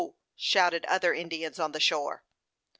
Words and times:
shouted 0.37 0.83
other 0.85 1.13
Indians 1.13 1.59
on 1.59 1.73
the 1.73 1.79
shore. 1.79 2.23